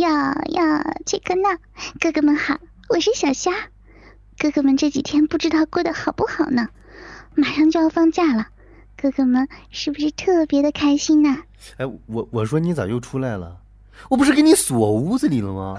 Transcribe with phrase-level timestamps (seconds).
[0.00, 1.50] 呀呀，切克闹，
[2.00, 2.56] 哥哥们好，
[2.88, 3.52] 我是小虾。
[4.38, 6.68] 哥哥们这几天不知道过得好不好呢？
[7.34, 8.46] 马上就要放假了，
[8.96, 11.36] 哥哥们是不是特别的开心呢？
[11.76, 13.58] 哎，我我说你咋又出来了？
[14.08, 15.78] 我不是给你锁屋子里了吗？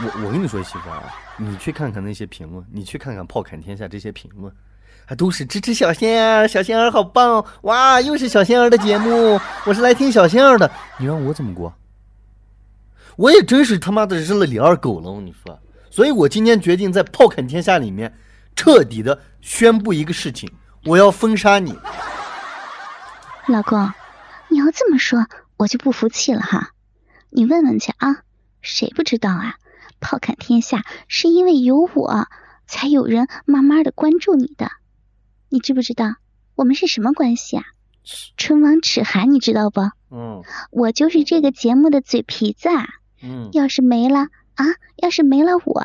[0.00, 1.04] 我我跟你说，媳妇儿，
[1.36, 4.52] 你去看看那些评论，你去看看炮侃天下这些评论，
[5.06, 8.00] 还都是支持小仙儿，小仙儿好棒哇！
[8.00, 10.68] 又是小仙儿的节目，我是来听小仙儿的，
[10.98, 11.72] 你让我怎么过？
[13.16, 15.58] 我也真是他妈的扔了李二狗了，我跟你说，
[15.90, 18.12] 所以我今天决定在炮砍天下里面
[18.56, 20.50] 彻底的宣布一个事情，
[20.86, 21.76] 我要封杀你。
[23.46, 23.92] 老公，
[24.48, 26.70] 你要这么说，我就不服气了哈。
[27.30, 28.22] 你问问去啊，
[28.60, 29.56] 谁不知道啊？
[30.00, 32.26] 炮砍天下是因为有我
[32.66, 34.70] 才有人慢慢的关注你的，
[35.48, 36.16] 你知不知道
[36.54, 37.64] 我们是什么关系啊？
[38.36, 39.80] 唇亡齿寒，你知道不？
[40.10, 42.88] 嗯我就是这个节目的嘴皮子啊。
[43.22, 44.20] 嗯，要是没了
[44.54, 44.64] 啊，
[44.96, 45.82] 要是没了我，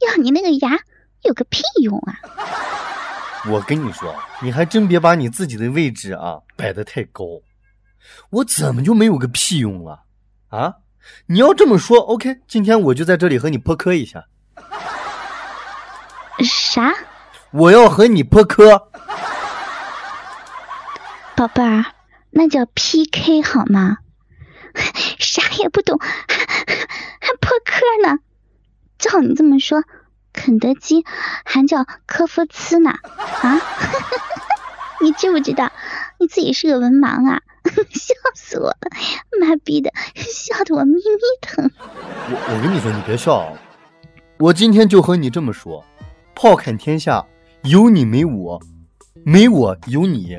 [0.00, 0.78] 要你那个牙
[1.22, 2.18] 有个屁用啊！
[3.50, 7.24] 我跟你说，你还真别把你自己的位置啊摆得太高，
[8.30, 10.04] 我怎么就没有个屁用了
[10.48, 10.74] 啊？
[11.26, 14.24] 你要这么说，OK，今天我就在这里和你破磕一下，
[16.44, 16.92] 啥？
[17.50, 18.88] 我要和你破磕。
[21.34, 21.84] 宝贝儿，
[22.30, 23.98] 那叫 PK 好吗？
[25.18, 26.41] 啥也不懂，还
[27.40, 28.18] 破壳呢？
[28.98, 29.82] 照你这么说，
[30.32, 31.04] 肯德基
[31.44, 32.90] 还叫科夫茨呢？
[32.90, 33.60] 啊？
[35.02, 35.72] 你知不知道
[36.20, 37.40] 你自己是个文盲啊？
[37.90, 38.76] 笑死我了！
[39.40, 41.00] 妈逼的，笑得我咪咪
[41.40, 41.70] 疼。
[42.28, 43.52] 我我跟你说，你别笑啊！
[44.38, 45.84] 我今天就和你这么说，
[46.34, 47.24] 炮砍天下
[47.62, 48.60] 有你没我，
[49.24, 50.38] 没我有你。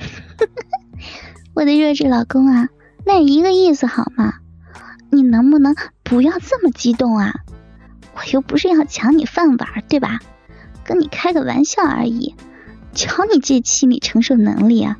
[1.54, 2.68] 我的弱智老公啊，
[3.04, 4.34] 那一个意思好吗？
[5.60, 7.34] 你能不能不要这么激动啊？
[8.14, 10.18] 我又不是要抢你饭碗，对吧？
[10.82, 12.34] 跟你开个玩笑而已，
[12.94, 14.96] 瞧你这心理承受能力啊！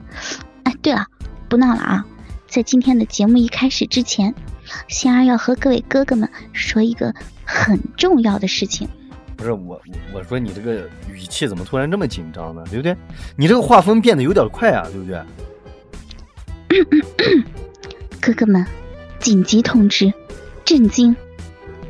[0.65, 1.07] 哎，对了，
[1.49, 2.05] 不闹了啊！
[2.47, 4.35] 在今天的节目一开始之前，
[4.87, 8.87] 仙儿要和各位哥哥们说一个很重要的事情。
[9.39, 9.81] 不是我，
[10.13, 12.63] 我说你这个语气怎么突然这么紧张呢？
[12.69, 12.95] 对不对？
[13.35, 15.25] 你这个画风变得有点快啊，对不对？
[18.21, 18.65] 哥哥们，
[19.19, 20.13] 紧急通知！
[20.71, 21.17] 震惊！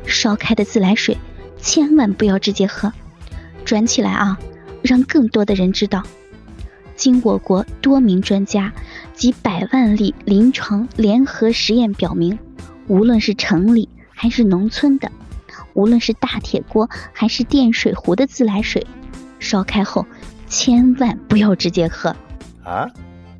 [0.07, 1.15] 烧开的自来水
[1.61, 2.91] 千万不要直接喝，
[3.63, 4.39] 转起来啊，
[4.81, 6.01] 让更多的人知道。
[6.95, 8.73] 经我国多名专家
[9.13, 12.39] 及百万例临床联合实验表明，
[12.87, 15.11] 无论是城里还是农村的，
[15.75, 18.87] 无论是大铁锅还是电水壶的自来水，
[19.37, 20.07] 烧开后
[20.47, 22.15] 千万不要直接喝。
[22.63, 22.87] 啊？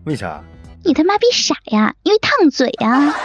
[0.06, 0.44] 为啥？
[0.84, 1.96] 你他妈逼傻呀！
[2.04, 3.16] 因为烫嘴呀！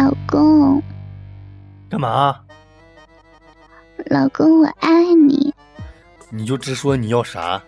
[0.00, 0.82] 老公，
[1.90, 2.40] 干嘛？
[4.06, 5.54] 老公，我爱你。
[6.30, 7.62] 你就直说你要啥？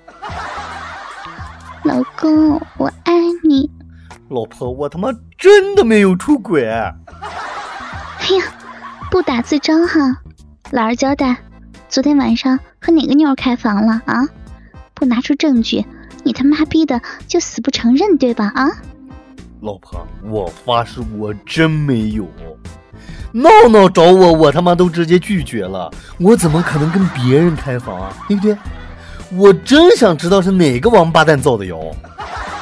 [1.85, 3.13] 老公，我爱
[3.45, 3.71] 你。
[4.31, 6.67] 老婆，我他妈真的没有出轨。
[6.67, 6.95] 哎
[8.35, 8.45] 呀，
[9.11, 10.01] 不打自招哈！
[10.71, 11.37] 老实交代，
[11.91, 14.27] 昨天晚上和哪个妞开房了啊？
[14.95, 15.85] 不拿出证据，
[16.25, 18.51] 你他妈逼的就死不承认对吧？
[18.55, 18.71] 啊！
[19.63, 22.27] 老婆，我发誓我真没有。
[23.33, 25.89] 闹闹找我，我他妈都直接拒绝了。
[26.19, 28.13] 我怎么可能跟别人开房啊？
[28.29, 28.59] 对不对？
[29.31, 31.79] 我真想知道是哪个王八蛋造的谣。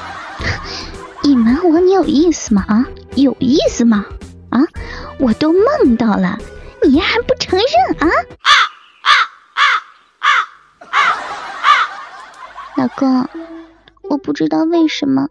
[1.25, 2.65] 隐瞒我，你有意思吗？
[2.69, 2.85] 啊，
[3.17, 4.05] 有意思吗？
[4.51, 4.61] 啊，
[5.19, 6.39] 我都梦到了，
[6.83, 7.67] 你还不承认
[7.99, 8.07] 啊？
[8.07, 8.53] 啊
[9.03, 9.11] 啊
[9.55, 9.63] 啊
[10.19, 10.29] 啊
[10.91, 10.99] 啊
[11.63, 11.73] 啊
[12.77, 13.27] 老公，
[14.03, 15.27] 我不知道为什么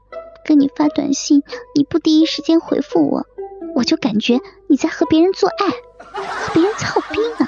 [0.49, 1.43] 跟你发短信，
[1.75, 3.27] 你不第一时间回复我，
[3.75, 5.67] 我就感觉你在和别人做爱，
[6.11, 7.47] 和别人操逼呢。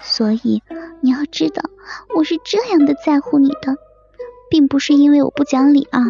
[0.00, 0.62] 所以
[1.02, 1.62] 你要知道，
[2.16, 3.76] 我是这样的在乎你的，
[4.48, 6.00] 并不是因为我不讲理啊，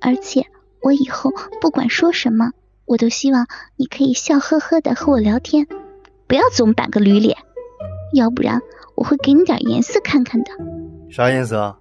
[0.00, 0.46] 而且
[0.82, 1.30] 我以后
[1.60, 2.50] 不管说什么，
[2.84, 3.46] 我都希望
[3.76, 5.68] 你可以笑呵呵的和我聊天，
[6.26, 7.38] 不要总板个驴脸，
[8.14, 8.60] 要不然
[8.96, 10.50] 我会给你点颜色看看的。
[11.08, 11.76] 啥颜色？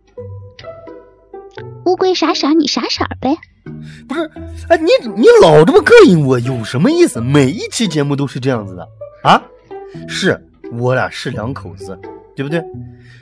[1.85, 3.35] 乌龟傻傻，你傻傻呗。
[4.07, 4.29] 不是，
[4.69, 7.21] 哎，你你老这么膈应我，有什么意思？
[7.21, 8.87] 每一期节目都是这样子的
[9.23, 9.41] 啊？
[10.07, 10.39] 是
[10.71, 11.97] 我俩是两口子，
[12.35, 12.63] 对不对？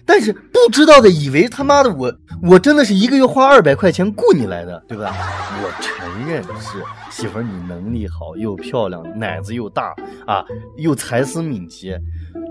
[0.05, 2.11] 但是不知道的以为他妈的我
[2.41, 5.13] 我真的是一个月花二百块钱雇你来的，对吧？
[5.61, 9.93] 我承认是媳妇儿，你能力好，又漂亮，奶子又大
[10.25, 10.43] 啊，
[10.77, 11.99] 又才思敏捷，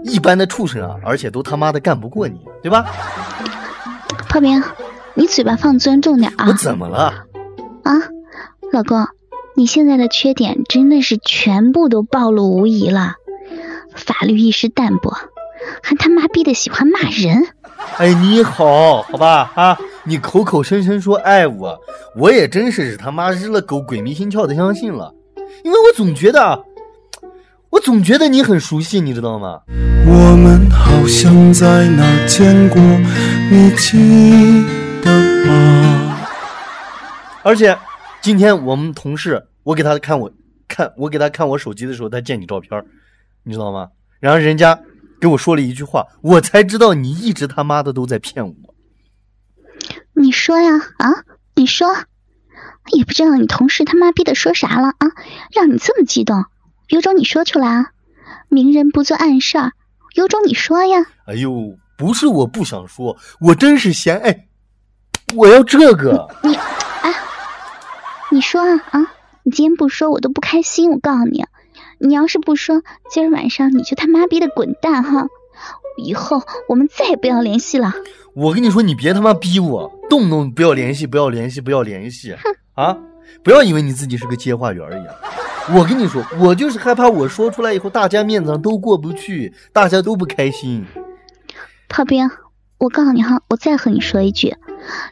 [0.04, 2.86] 一般的畜生啊，而且都他妈的干不过你，对吧？
[4.28, 4.62] 炮兵，
[5.14, 6.46] 你嘴巴放尊重点啊！
[6.48, 7.24] 我怎么了？
[7.82, 7.92] 啊，
[8.72, 9.06] 老公，
[9.54, 13.14] 你现在的缺点真的是全部都暴露无遗了，
[13.94, 15.16] 法律意识淡薄，
[15.82, 17.48] 还他妈逼的喜欢骂人。
[17.96, 21.78] 哎，你好，好吧啊，你口口声声说爱我，
[22.16, 25.14] 我也真是他妈日了狗鬼迷心窍的相信了，
[25.64, 26.64] 因为我总觉得，
[27.70, 29.60] 我总觉得你很熟悉，你知道吗？
[30.06, 32.80] 我们好像在哪见过，
[33.50, 34.64] 你记
[37.42, 37.76] 而且
[38.20, 40.30] 今天我们同事，我给他看我
[40.68, 42.84] 看我给他看我手机的时候，他见你照片，
[43.42, 43.88] 你知道吗？
[44.20, 44.78] 然后人家
[45.20, 48.54] 给我说了一句话，我才知道你一直他妈的都在骗我。
[50.12, 51.88] 你说呀啊，你说，
[52.92, 55.08] 也不知道你同事他妈逼的说啥了啊，
[55.54, 56.44] 让你这么激动，
[56.88, 57.92] 有种你说出来啊！
[58.48, 59.72] 明人不做暗事儿，
[60.14, 60.98] 有种你说呀！
[61.24, 64.48] 哎呦，不是我不想说，我真是嫌哎，
[65.34, 66.28] 我要这个。
[66.42, 67.14] 你哎，
[68.30, 69.12] 你说啊啊！
[69.42, 71.44] 你今天不说我都不开心，我告诉你，
[71.98, 75.26] 你要是不说，今儿晚上你就他妈逼的滚蛋哈！
[75.96, 77.92] 以后我们再也不要联系了。
[78.34, 82.34] 我跟你说，你别他妈逼我，动不动不要联系，不要联系，不要联系，
[82.74, 82.96] 啊！
[83.42, 85.14] 不要以为你自己是个接话员一样。
[85.72, 90.84] 我跟你说，我就是害怕我说出来以后，大家面子上都过不去，大家都不开心。
[91.88, 92.28] 炮兵，
[92.78, 94.54] 我告诉你哈，我再和你说一句，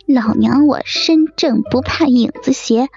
[0.07, 2.89] 老娘我身正不怕影子斜，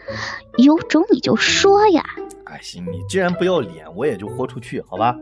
[0.58, 2.04] 有种你就说呀！
[2.46, 5.16] 哎，行，你既然不要脸，我也就豁出去，好吧？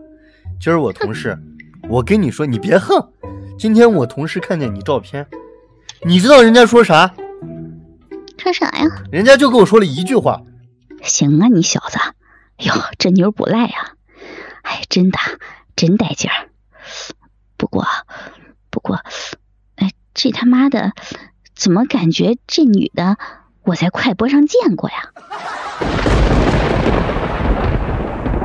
[0.59, 1.37] 今儿我同事，
[1.89, 3.11] 我跟你说，你别横。
[3.57, 5.27] 今天我同事看见你照片，
[6.03, 7.13] 你知道人家说啥？
[8.37, 8.85] 说啥呀？
[9.11, 10.41] 人家就跟我说了一句话：
[11.03, 11.97] 行啊，你小子，
[12.59, 13.95] 哟，这妞不赖啊！
[14.63, 15.17] 哎，真的，
[15.75, 16.49] 真带劲儿。
[17.57, 17.85] 不过，
[18.69, 19.01] 不过，
[19.75, 20.93] 哎，这他妈的，
[21.59, 23.17] 怎么感觉这女的
[23.65, 25.11] 我在快播上见过呀？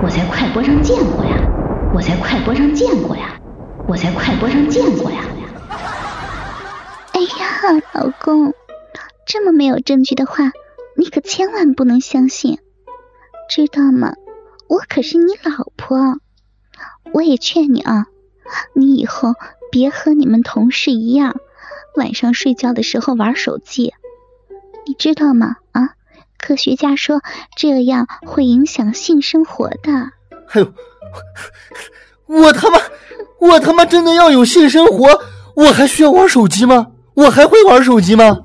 [0.02, 1.38] 我在快播上见过呀！
[1.94, 3.40] 我在快播上见过呀！
[3.86, 5.20] 我在快播上见过呀！
[7.12, 8.52] 哎呀，老公，
[9.24, 10.50] 这么没有证据的话，
[10.96, 12.58] 你可千万不能相信，
[13.48, 14.14] 知道吗？
[14.66, 16.18] 我可是你老婆，
[17.12, 18.06] 我也劝你啊，
[18.74, 19.34] 你以后
[19.70, 21.36] 别和你们同事一样，
[21.96, 23.94] 晚上睡觉的时候玩手机，
[24.86, 25.56] 你知道吗？
[25.72, 25.90] 啊，
[26.38, 27.22] 科学家说
[27.56, 29.92] 这样会影响性生活的。
[30.52, 30.72] 哎呦，
[32.26, 32.78] 我他妈！
[33.38, 35.06] 我他妈真的要有性生活，
[35.54, 36.88] 我还需要玩手机吗？
[37.14, 38.40] 我还会玩手机吗？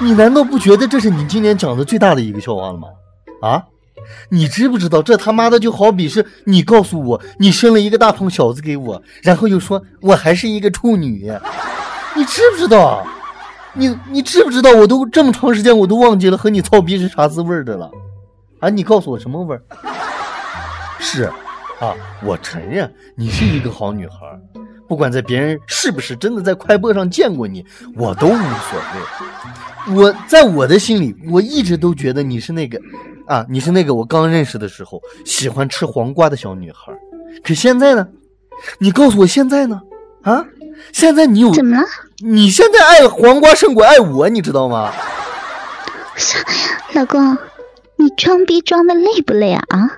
[0.00, 2.88] 你难道不觉得这是你今年讲的最大的一个笑话了吗？
[3.42, 3.62] 啊，
[4.30, 11.30] 你知不知道这他妈的就好比是你告诉我你生了一个大胖小子给我，然后又说我还是一个处女，
[12.16, 13.06] 你知不知道？
[13.72, 14.70] 你你知不知道？
[14.72, 17.90] 我都这么长时间我都忘记了和你操逼是啥滋味的了，
[18.60, 19.62] 啊，你告诉我什么味儿？
[20.98, 21.30] 是。
[21.80, 24.16] 啊，我承认你是一个好女孩，
[24.88, 27.66] 不管在别人是不是真的在快播上见过你，
[27.96, 29.94] 我都无所谓。
[29.96, 32.80] 我在我的心里，我一直都觉得你是那个，
[33.26, 36.92] 啊，你是那个我刚认识的时候喜欢吃黄瓜的小女孩。
[37.42, 38.06] 可现在呢？
[38.78, 39.82] 你告诉我现在呢？
[40.22, 40.46] 啊，
[40.92, 41.84] 现在你有怎么了？
[42.18, 44.92] 你现在爱黄瓜胜过爱我，你知道吗？
[46.94, 47.36] 老公，
[47.96, 49.64] 你装逼装的累不累啊？
[49.68, 49.90] 啊？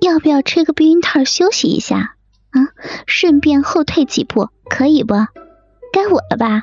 [0.00, 2.14] 要不要吹个避孕套休息一下
[2.50, 2.68] 啊？
[3.06, 5.14] 顺便后退几步，可以不？
[5.92, 6.62] 该我了吧？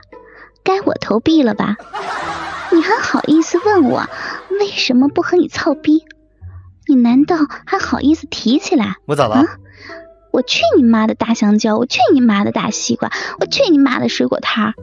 [0.63, 1.77] 该我投币了吧？
[2.71, 4.07] 你还好意思问我
[4.59, 6.05] 为什么不和你操逼？
[6.87, 8.95] 你难道还好意思提起来？
[9.05, 9.45] 我咋了？
[10.31, 11.77] 我去你妈的大香蕉！
[11.77, 13.11] 我去你妈的大西瓜！
[13.39, 14.73] 我去你妈的水果摊儿！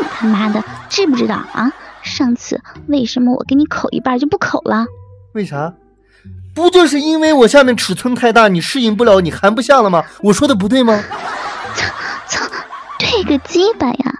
[0.00, 1.72] 你 他妈的知不知道啊？
[2.02, 4.86] 上次为什么我给你口一半就不口了？
[5.34, 5.74] 为啥？
[6.54, 10.02] 不就是因为我下面尺寸太大，你适应不了，你含不下了吗？
[10.22, 10.98] 我说的不对吗？
[11.74, 11.94] 操
[12.26, 12.50] 操，
[12.98, 14.14] 对个鸡巴呀！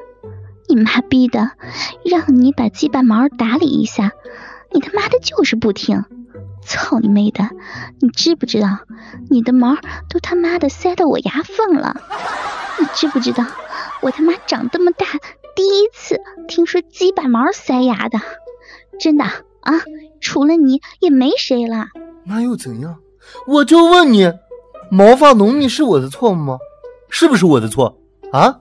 [0.69, 1.51] 你妈逼的，
[2.05, 4.13] 让你把鸡巴毛打理一下，
[4.73, 6.05] 你他妈的就是不听。
[6.63, 7.49] 操你妹的！
[8.01, 8.69] 你知不知道，
[9.29, 9.77] 你的毛
[10.09, 12.01] 都他妈的塞到我牙缝了？
[12.79, 13.45] 你知不知道，
[14.01, 15.07] 我他妈长这么大
[15.55, 18.19] 第一次听说鸡把毛塞牙的，
[18.99, 19.73] 真的啊！
[20.21, 21.89] 除了你也没谁了。
[22.25, 22.99] 那又怎样？
[23.47, 24.33] 我就问你，
[24.91, 26.59] 毛发浓密是我的错吗？
[27.09, 27.99] 是不是我的错
[28.33, 28.61] 啊？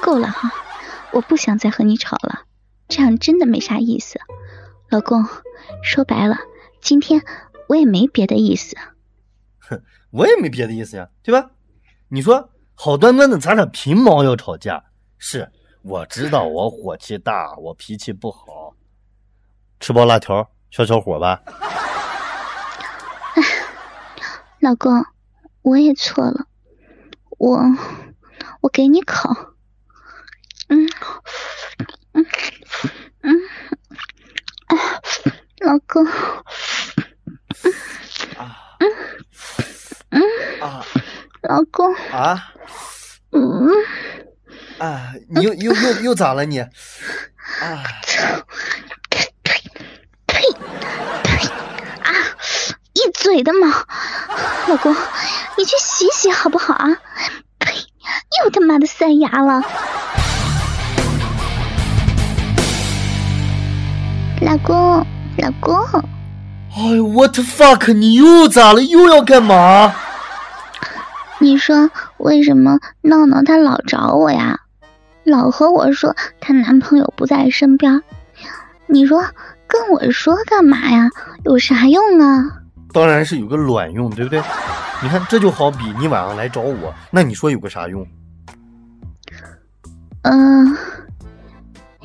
[0.00, 0.50] 够了哈，
[1.12, 2.40] 我不想再和你吵了，
[2.88, 4.18] 这样真的没啥意思。
[4.90, 5.24] 老公，
[5.82, 6.36] 说白了，
[6.80, 7.22] 今天
[7.68, 8.76] 我也没别的意思。
[9.58, 11.50] 哼， 我也没别的意思呀，对吧？
[12.08, 14.84] 你说好端端的，咱俩凭毛要吵架？
[15.18, 15.50] 是
[15.82, 18.74] 我知道我火气大，我脾气不好。
[19.80, 21.42] 吃包辣条，消消火吧。
[24.60, 25.04] 老公，
[25.62, 26.46] 我也错了，
[27.38, 27.60] 我
[28.62, 29.54] 我给你烤。
[30.68, 30.88] 嗯
[32.12, 32.26] 嗯
[33.22, 33.36] 嗯，
[34.66, 36.02] 哎，老公。
[38.78, 38.90] 嗯
[40.08, 40.22] 嗯
[40.62, 40.82] 啊，
[41.42, 42.52] 老公啊，
[43.32, 43.68] 嗯
[44.78, 46.58] 啊，你又又又又咋了你？
[46.60, 46.70] 啊，
[49.10, 49.52] 呸呸
[50.26, 50.40] 呸
[51.26, 51.48] 呸
[52.02, 52.12] 啊！
[52.94, 53.68] 一嘴的毛，
[54.68, 54.96] 老公，
[55.58, 56.88] 你去洗洗好不好啊？
[57.58, 57.74] 呸！
[58.42, 59.62] 又他妈的塞牙了，
[64.40, 65.06] 老公，
[65.38, 65.74] 老公。
[66.76, 67.92] 哎，what fuck！
[67.92, 68.82] 你又咋了？
[68.82, 69.94] 又要干嘛？
[71.40, 74.58] 你说为什么闹闹她老找我呀？
[75.24, 78.02] 老和我说她男朋友不在身边。
[78.86, 79.22] 你说
[79.66, 81.08] 跟我说干嘛呀？
[81.44, 82.44] 有啥用啊？
[82.92, 84.42] 当然是有个卵用，对不对？
[85.02, 88.06] 你看，这就好比你晚上来找我，那你说有个啥用？
[90.22, 90.76] 嗯，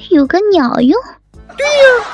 [0.10, 1.00] 有个鸟用。
[1.58, 2.06] 对呀，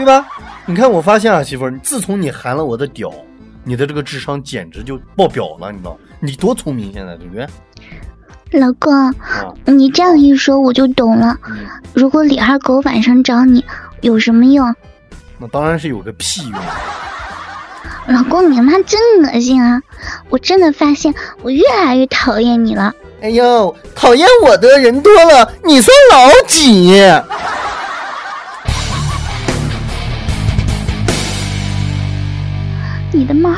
[0.00, 0.26] 对吧？
[0.64, 3.12] 你看，我发现啊，媳妇儿，自从你含了我的屌，
[3.64, 5.94] 你的这个智商简直就爆表了，你知道？
[6.20, 7.46] 你多聪明，现在对不对？
[8.58, 9.14] 老公，
[9.66, 11.36] 你这样一说，我就懂了。
[11.92, 13.62] 如果李二狗晚上找你，
[14.00, 14.74] 有什么用？
[15.38, 16.58] 那当然是有个屁用。
[18.06, 19.82] 老公，你妈真恶心啊！
[20.30, 22.92] 我真的发现，我越来越讨厌你了。
[23.20, 26.94] 哎呦，讨厌我的人多了，你算老几？
[33.40, 33.50] 猫，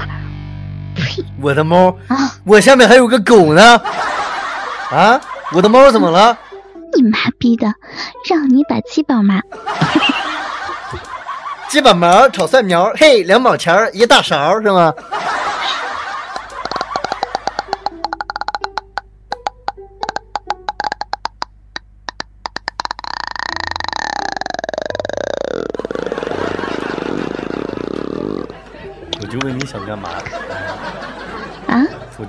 [0.94, 1.24] 呸！
[1.40, 2.32] 我的猫啊！
[2.44, 3.80] 我下面还有个狗呢！
[4.90, 5.20] 啊！
[5.52, 6.36] 我的猫怎么了？
[6.94, 7.66] 你妈逼的！
[8.30, 9.34] 让你把鸡巴毛，
[11.68, 14.92] 鸡巴毛炒蒜苗，嘿，两毛钱一大勺是吗？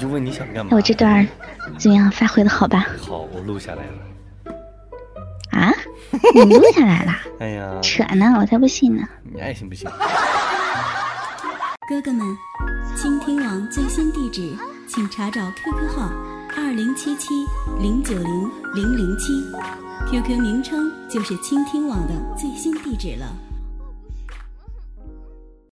[0.03, 0.71] 就问你想干嘛？
[0.75, 1.25] 我这段
[1.77, 2.11] 怎么样？
[2.11, 2.85] 发挥的好吧？
[2.99, 4.53] 好，我录下来了。
[5.51, 5.71] 啊？
[6.35, 7.13] 你录下来了？
[7.39, 8.35] 哎呀，扯呢！
[8.37, 9.07] 我才不信呢。
[9.33, 9.89] 你爱信不信？
[11.87, 12.25] 哥哥们，
[12.97, 14.53] 倾听网最新地址，
[14.89, 16.11] 请查找 QQ 号
[16.57, 17.29] 二零七七
[17.79, 19.31] 零九零零零七
[20.11, 23.25] ，QQ 名称就是倾听网的最新地址了。